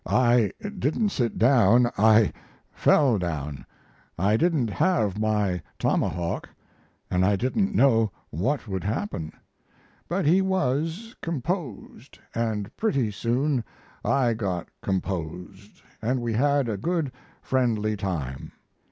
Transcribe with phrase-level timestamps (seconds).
[0.07, 2.33] "I didn't sit down I
[2.73, 3.67] fell down.
[4.17, 6.49] I didn't have my tomahawk,
[7.11, 9.31] and I didn't know what would happen.
[10.09, 13.63] But he was, composed, and pretty soon
[14.03, 17.11] I got composed and we had a good,
[17.43, 18.53] friendly time.